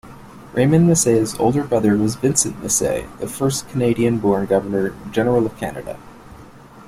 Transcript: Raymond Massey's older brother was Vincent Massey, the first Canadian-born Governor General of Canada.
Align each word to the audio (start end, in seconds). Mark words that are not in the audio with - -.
Raymond 0.53 0.87
Massey's 0.87 1.39
older 1.39 1.63
brother 1.63 1.95
was 1.95 2.15
Vincent 2.15 2.59
Massey, 2.63 3.05
the 3.19 3.27
first 3.27 3.69
Canadian-born 3.69 4.47
Governor 4.47 4.95
General 5.11 5.45
of 5.45 5.55
Canada. 5.59 5.99